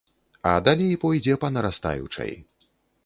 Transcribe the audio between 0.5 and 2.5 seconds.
А далей пойдзе па нарастаючай.